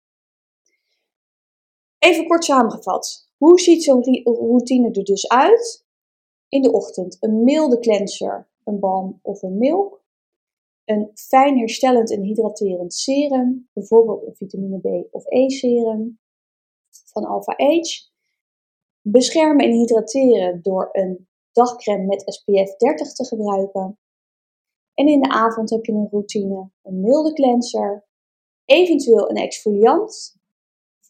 [2.03, 3.29] Even kort samengevat.
[3.37, 5.85] Hoe ziet zo'n routine er dus uit?
[6.47, 10.03] In de ochtend een milde cleanser een balm of een milk.
[10.85, 16.19] Een fijn herstellend en hydraterend serum, bijvoorbeeld een vitamine B of E serum
[16.89, 18.09] van Alpha Age.
[19.01, 23.99] Beschermen en hydrateren door een dagcreme met SPF 30 te gebruiken.
[24.93, 28.05] En in de avond heb je een routine, een milde cleanser,
[28.65, 30.41] eventueel een exfoliant,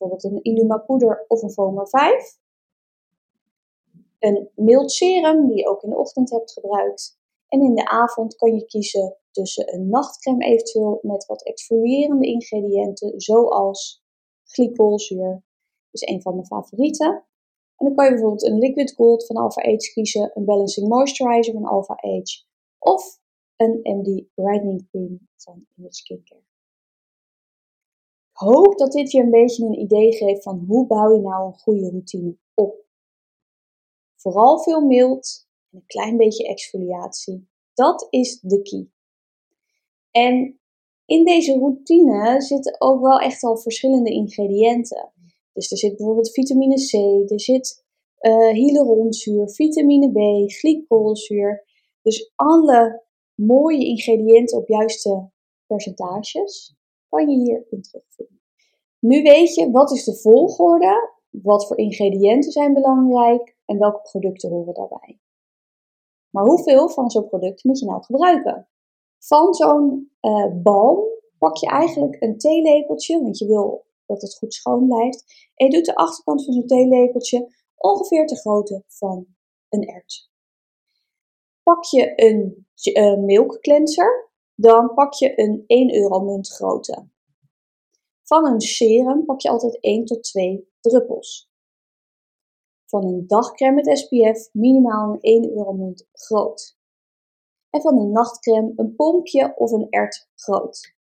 [0.10, 2.40] bijvoorbeeld een Illuma poeder of een Foamer 5.
[4.20, 8.36] Een mild serum die je ook in de ochtend hebt gebruikt en in de avond
[8.36, 14.04] kan je kiezen tussen een nachtcreme eventueel met wat exfolierende ingrediënten, zoals
[14.44, 15.44] glycolzuur,
[15.92, 17.26] is een van mijn favorieten.
[17.78, 21.54] En dan kan je bijvoorbeeld een Liquid Gold van Alpha Age kiezen, een Balancing Moisturizer
[21.54, 22.44] van Alpha Age
[22.80, 23.20] of
[23.56, 26.53] een MD Brightening Cream van Image Skincare.
[28.34, 31.60] Hoop dat dit je een beetje een idee geeft van hoe bouw je nou een
[31.60, 32.86] goede routine op.
[34.16, 37.48] Vooral veel mild, een klein beetje exfoliatie.
[37.74, 38.88] Dat is de key.
[40.12, 40.60] En
[41.06, 45.14] in deze routine zitten ook wel echt al verschillende ingrediënten.
[45.54, 46.94] Dus er zit bijvoorbeeld vitamine C,
[47.32, 47.86] er zit
[48.20, 51.66] uh, hyaluronzuur, vitamine B, glycolzuur.
[52.02, 53.04] Dus alle
[53.36, 55.30] mooie ingrediënten op juiste
[55.68, 56.76] percentages
[57.14, 58.42] kan je hierin terugvinden.
[59.00, 64.50] Nu weet je wat is de volgorde, wat voor ingrediënten zijn belangrijk en welke producten
[64.50, 65.20] horen daarbij.
[66.30, 68.68] Maar hoeveel van zo'n product moet je nou gebruiken?
[69.20, 71.04] Van zo'n uh, balm
[71.38, 75.50] pak je eigenlijk een theelepeltje, want je wil dat het goed schoon blijft.
[75.56, 79.26] En je doet de achterkant van zo'n theelepeltje ongeveer de grootte van
[79.70, 80.32] een ert.
[81.64, 87.08] Pak je een uh, milk cleanser, dan pak je een 1 euro munt grootte.
[88.24, 91.52] Van een serum pak je altijd 1 tot 2 druppels
[92.94, 96.78] van een dagcreme met SPF minimaal een 1 euro munt groot.
[97.70, 100.96] En van een nachtcreme een pompje of een ert groot.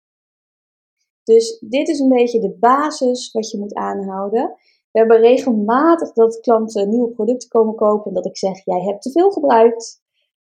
[1.24, 4.56] Dus dit is een beetje de basis wat je moet aanhouden.
[4.92, 9.02] We hebben regelmatig dat klanten nieuwe producten komen kopen en dat ik zeg: jij hebt
[9.02, 10.02] te veel gebruikt.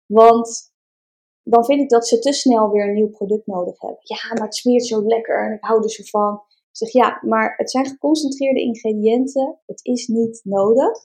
[0.05, 0.68] Want
[1.49, 3.99] dan vind ik dat ze te snel weer een nieuw product nodig hebben.
[4.01, 6.41] Ja, maar het smeert zo lekker en ik hou er zo van.
[6.49, 9.59] Ik zeg ja, maar het zijn geconcentreerde ingrediënten.
[9.65, 10.97] Het is niet nodig.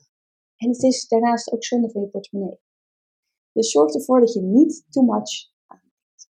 [0.57, 2.61] En het is daarnaast ook zonde voor je portemonnee.
[3.53, 6.31] Dus zorg ervoor dat je niet too much aanbiedt.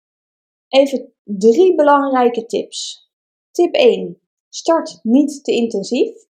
[0.67, 3.09] Even drie belangrijke tips.
[3.51, 4.21] Tip 1.
[4.49, 6.27] Start niet te intensief.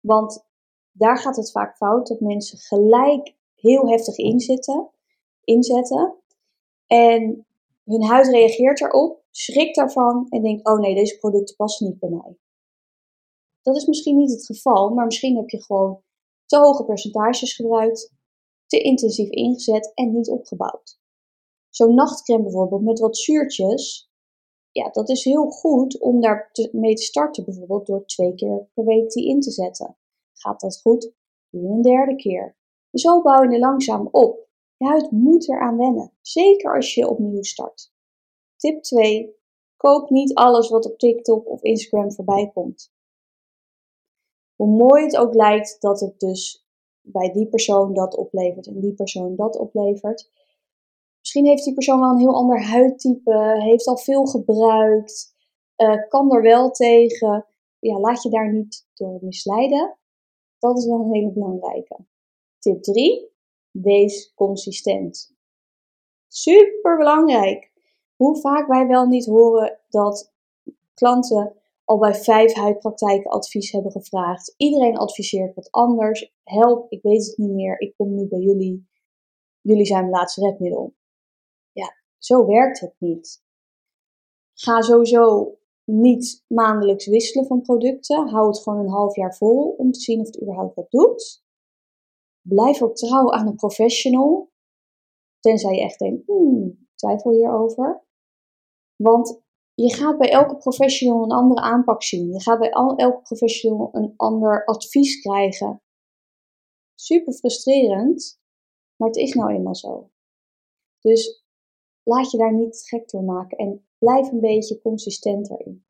[0.00, 0.46] Want
[0.92, 4.90] daar gaat het vaak fout dat mensen gelijk heel heftig inzetten.
[5.44, 6.24] inzetten
[6.86, 7.46] en
[7.84, 12.08] hun huid reageert erop, schrikt daarvan en denkt: oh nee, deze producten passen niet bij
[12.08, 12.36] mij.
[13.62, 16.02] Dat is misschien niet het geval, maar misschien heb je gewoon
[16.46, 18.14] te hoge percentages gebruikt,
[18.66, 21.00] te intensief ingezet en niet opgebouwd.
[21.68, 24.10] Zo'n nachtcreme bijvoorbeeld met wat zuurtjes,
[24.70, 28.84] ja, dat is heel goed om daar mee te starten, bijvoorbeeld door twee keer per
[28.84, 29.96] week die in te zetten.
[30.32, 31.12] Gaat dat goed?
[31.50, 32.56] Doe je een derde keer.
[32.92, 34.45] Zo bouw je er langzaam op.
[34.76, 37.92] Je huid moet eraan wennen, zeker als je opnieuw start.
[38.56, 39.34] Tip 2.
[39.76, 42.92] Koop niet alles wat op TikTok of Instagram voorbij komt.
[44.56, 46.66] Hoe mooi het ook lijkt dat het dus
[47.00, 50.30] bij die persoon dat oplevert en die persoon dat oplevert.
[51.20, 55.34] Misschien heeft die persoon wel een heel ander huidtype, heeft al veel gebruikt,
[55.76, 57.46] uh, kan er wel tegen.
[57.78, 59.98] Ja, laat je daar niet door misleiden.
[60.58, 61.96] Dat is wel een hele belangrijke.
[62.58, 63.34] Tip 3.
[63.82, 65.34] Wees consistent.
[66.28, 67.72] Super belangrijk.
[68.16, 70.32] Hoe vaak wij wel niet horen dat
[70.94, 74.54] klanten al bij vijf huidpraktijken advies hebben gevraagd.
[74.56, 76.32] Iedereen adviseert wat anders.
[76.44, 77.80] Help, ik weet het niet meer.
[77.80, 78.88] Ik kom nu bij jullie.
[79.60, 80.94] Jullie zijn mijn laatste redmiddel.
[81.72, 83.44] Ja, zo werkt het niet.
[84.54, 88.28] Ga sowieso niet maandelijks wisselen van producten.
[88.28, 91.44] Hou het gewoon een half jaar vol om te zien of het überhaupt wat doet.
[92.48, 94.50] Blijf ook trouw aan een professional.
[95.40, 98.04] Tenzij je echt denkt, hmm, twijfel hierover.
[98.96, 99.42] Want
[99.74, 102.32] je gaat bij elke professional een andere aanpak zien.
[102.32, 105.82] Je gaat bij elke professional een ander advies krijgen.
[106.94, 108.40] Super frustrerend,
[108.96, 110.10] maar het is nou eenmaal zo.
[111.00, 111.44] Dus
[112.02, 115.86] laat je daar niet gek door maken en blijf een beetje consistent erin.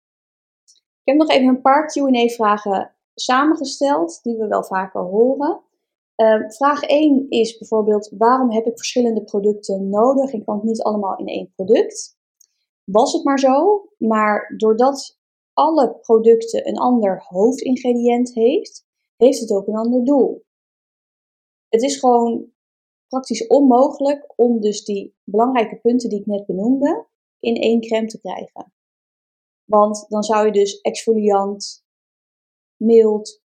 [1.03, 5.66] Ik heb nog even een paar QA-vragen samengesteld, die we wel vaker horen.
[6.17, 10.33] Uh, vraag 1 is bijvoorbeeld: waarom heb ik verschillende producten nodig?
[10.33, 12.19] Ik kan het niet allemaal in één product.
[12.85, 15.19] Was het maar zo, maar doordat
[15.53, 20.45] alle producten een ander hoofdingrediënt heeft, heeft het ook een ander doel.
[21.69, 22.53] Het is gewoon
[23.09, 27.07] praktisch onmogelijk om dus die belangrijke punten die ik net benoemde
[27.39, 28.73] in één crème te krijgen.
[29.65, 31.85] Want dan zou je dus exfoliant,
[32.77, 33.43] mild,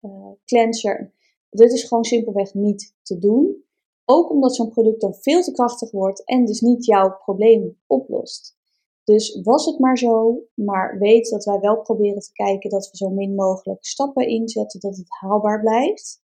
[0.00, 1.14] uh, cleanser
[1.58, 3.64] dit is gewoon simpelweg niet te doen.
[4.04, 8.56] Ook omdat zo'n product dan veel te krachtig wordt en dus niet jouw probleem oplost.
[9.04, 12.96] Dus was het maar zo, maar weet dat wij wel proberen te kijken dat we
[12.96, 16.22] zo min mogelijk stappen inzetten, dat het haalbaar blijft.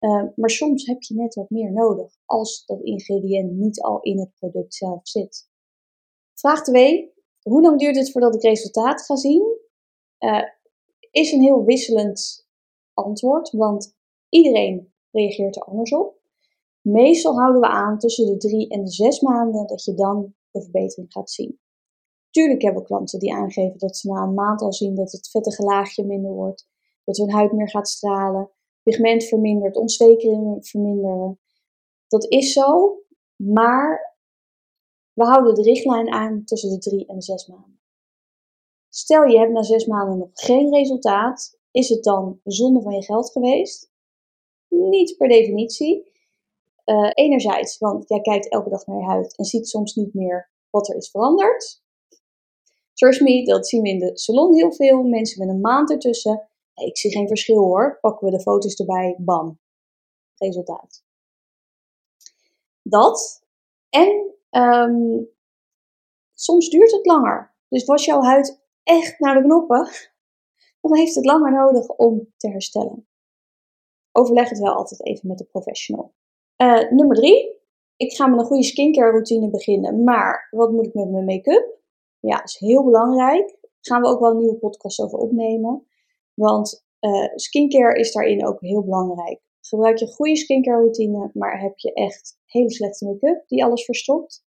[0.00, 4.18] Uh, maar soms heb je net wat meer nodig als dat ingrediënt niet al in
[4.18, 5.48] het product zelf zit.
[6.34, 7.12] Vraag 2.
[7.42, 9.58] Hoe lang duurt het voordat ik resultaat ga zien?
[10.18, 10.42] Uh,
[11.10, 12.48] is een heel wisselend
[12.94, 13.98] antwoord, want
[14.30, 16.18] Iedereen reageert er anders op.
[16.80, 20.62] Meestal houden we aan tussen de drie en de zes maanden dat je dan de
[20.62, 21.60] verbetering gaat zien.
[22.30, 25.30] Tuurlijk hebben we klanten die aangeven dat ze na een maand al zien dat het
[25.30, 26.68] vettige laagje minder wordt,
[27.04, 28.50] dat hun huid meer gaat stralen,
[28.82, 31.40] pigment vermindert, ontstekingen verminderen.
[32.08, 32.98] Dat is zo,
[33.36, 34.16] maar
[35.12, 37.80] we houden de richtlijn aan tussen de drie en de zes maanden.
[38.88, 43.02] Stel je hebt na zes maanden nog geen resultaat, is het dan zonde van je
[43.02, 43.90] geld geweest?
[44.70, 46.12] Niet per definitie.
[46.84, 50.50] Uh, enerzijds, want jij kijkt elke dag naar je huid en ziet soms niet meer
[50.70, 51.82] wat er is veranderd.
[52.94, 55.02] Trust me, dat zien we in de salon heel veel.
[55.02, 56.48] Mensen met een maand ertussen.
[56.74, 57.98] ik zie geen verschil hoor.
[58.00, 59.58] Pakken we de foto's erbij, bam.
[60.36, 61.04] Resultaat.
[62.82, 63.44] Dat.
[63.88, 65.28] En um,
[66.34, 67.54] soms duurt het langer.
[67.68, 69.88] Dus was jouw huid echt naar de knoppen,
[70.80, 73.09] dan heeft het langer nodig om te herstellen
[74.12, 76.14] overleg het wel altijd even met de professional.
[76.56, 77.58] Uh, nummer drie.
[77.96, 80.04] Ik ga met een goede skincare routine beginnen.
[80.04, 81.78] Maar wat moet ik met mijn make-up?
[82.20, 83.58] Ja, is heel belangrijk.
[83.80, 85.86] Gaan we ook wel een nieuwe podcast over opnemen.
[86.34, 89.40] Want uh, skincare is daarin ook heel belangrijk.
[89.60, 94.44] Gebruik je goede skincare routine, maar heb je echt hele slechte make-up die alles verstopt,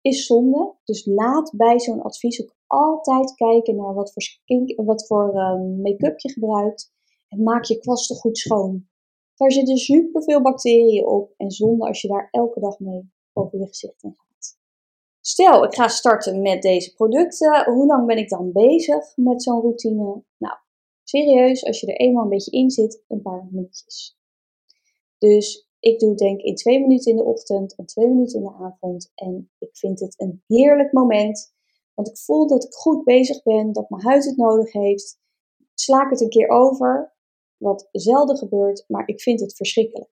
[0.00, 0.74] is zonde.
[0.84, 5.82] Dus laat bij zo'n advies ook altijd kijken naar wat voor, skin, wat voor uh,
[5.82, 6.93] make-up je gebruikt.
[7.36, 8.88] Maak je kwasten goed schoon.
[9.36, 13.66] Daar zitten superveel bacteriën op en zonde als je daar elke dag mee over je
[13.66, 14.58] gezicht in gaat.
[15.20, 17.64] Stel, ik ga starten met deze producten.
[17.64, 20.22] Hoe lang ben ik dan bezig met zo'n routine?
[20.38, 20.56] Nou,
[21.04, 24.18] serieus, als je er eenmaal een beetje in zit, een paar minuutjes.
[25.18, 28.52] Dus ik doe denk in twee minuten in de ochtend en twee minuten in de
[28.52, 29.12] avond.
[29.14, 31.54] En ik vind het een heerlijk moment.
[31.94, 35.18] Want ik voel dat ik goed bezig ben, dat mijn huid het nodig heeft.
[35.74, 37.13] Sla ik het een keer over,
[37.64, 40.10] wat zelden gebeurt, maar ik vind het verschrikkelijk.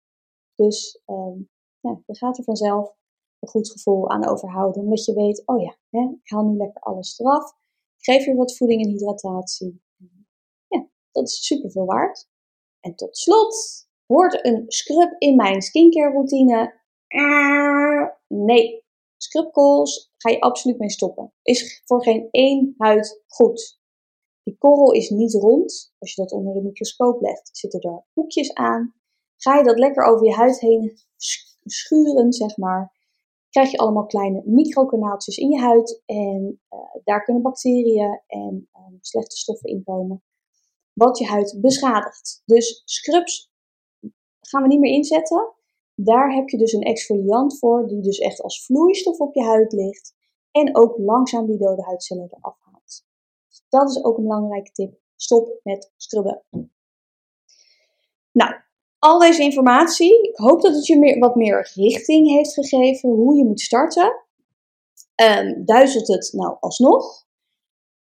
[0.54, 1.50] Dus um,
[1.80, 2.94] ja, je gaat er vanzelf
[3.38, 4.82] een goed gevoel aan overhouden.
[4.82, 7.50] Omdat je weet, oh ja, hè, ik haal nu lekker alles eraf.
[7.96, 9.82] Ik geef je wat voeding en hydratatie.
[10.66, 12.28] Ja, dat is super veel waard.
[12.80, 16.80] En tot slot hoort een scrub in mijn skincare routine.
[17.08, 18.84] Uh, nee,
[19.16, 21.32] scrubcalls ga je absoluut mee stoppen.
[21.42, 23.80] Is voor geen één huid goed.
[24.42, 25.94] Die korrel is niet rond.
[25.98, 28.94] Als je dat onder de microscoop legt, zitten er hoekjes aan.
[29.36, 30.98] Ga je dat lekker over je huid heen
[31.64, 32.92] schuren, zeg maar,
[33.52, 36.02] krijg je allemaal kleine microkanaaltjes in je huid.
[36.06, 40.22] En uh, daar kunnen bacteriën en um, slechte stoffen in komen.
[40.92, 42.42] Wat je huid beschadigt.
[42.44, 43.52] Dus scrubs
[44.40, 45.52] gaan we niet meer inzetten.
[45.94, 49.72] Daar heb je dus een exfoliant voor, die dus echt als vloeistof op je huid
[49.72, 50.14] ligt.
[50.50, 52.71] En ook langzaam die dode huidcellen eraf haalt.
[53.72, 54.94] Dat is ook een belangrijke tip.
[55.16, 56.42] Stop met scrubben.
[58.32, 58.54] Nou,
[58.98, 63.36] al deze informatie, ik hoop dat het je meer, wat meer richting heeft gegeven hoe
[63.36, 64.24] je moet starten.
[65.22, 67.26] Um, duizelt het nou alsnog?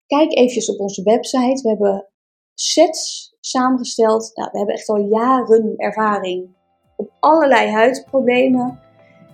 [0.06, 1.62] Kijk eventjes op onze website.
[1.62, 2.08] We hebben
[2.54, 4.30] sets samengesteld.
[4.34, 6.56] Nou, we hebben echt al jaren ervaring
[6.96, 8.80] op allerlei huidproblemen.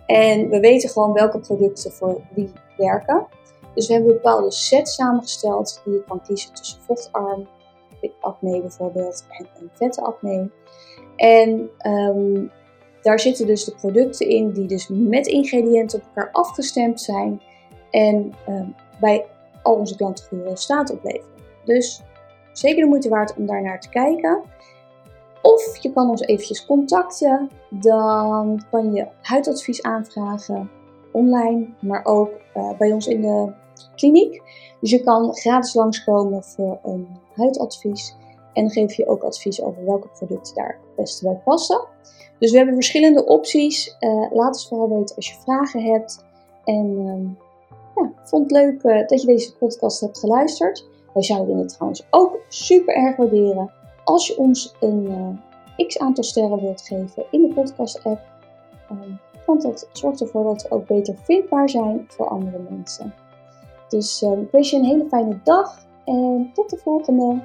[0.07, 3.27] En we weten gewoon welke producten voor wie werken.
[3.79, 7.49] Dus we hebben bepaalde sets samengesteld die je kan kiezen tussen vochtarm,
[8.21, 10.51] acne bijvoorbeeld en een vette acne.
[11.17, 12.51] En um,
[13.03, 17.41] daar zitten dus de producten in die dus met ingrediënten op elkaar afgestemd zijn
[17.91, 19.27] en um, bij
[19.63, 21.37] al onze klanten goede opleveren.
[21.65, 22.03] Dus
[22.53, 24.43] zeker de moeite waard om daar naar te kijken.
[25.43, 27.51] Of je kan ons eventjes contacten.
[27.71, 30.71] Dan kan je huidadvies aanvragen
[31.13, 33.53] online, maar ook uh, bij ons in de
[33.95, 34.43] kliniek.
[34.81, 38.17] Dus je kan gratis langskomen voor een huidadvies.
[38.53, 41.81] En geef je ook advies over welke producten daar het beste bij passen.
[42.39, 43.97] Dus we hebben verschillende opties.
[44.01, 46.25] Uh, laat ons vooral weten als je vragen hebt.
[46.65, 47.47] En uh,
[47.97, 50.87] ja, vond het leuk uh, dat je deze podcast hebt geluisterd.
[51.15, 53.71] Wij zouden het trouwens ook super erg waarderen
[54.09, 55.09] als je ons een
[55.77, 58.21] eh, x aantal sterren wilt geven in de podcast app.
[58.89, 59.13] Ehm,
[59.47, 63.15] want dat zorgt ervoor dat we ook beter vindbaar zijn voor andere mensen.
[63.89, 67.41] Dus ik wens je een hele fijne dag en tot de volgende!